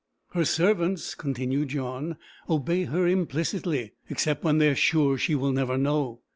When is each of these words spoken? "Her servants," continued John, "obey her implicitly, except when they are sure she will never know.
"Her 0.31 0.45
servants," 0.45 1.13
continued 1.13 1.67
John, 1.67 2.17
"obey 2.49 2.85
her 2.85 3.05
implicitly, 3.07 3.91
except 4.09 4.43
when 4.43 4.57
they 4.57 4.69
are 4.71 4.75
sure 4.75 5.15
she 5.15 5.35
will 5.35 5.51
never 5.51 5.77
know. 5.77 6.21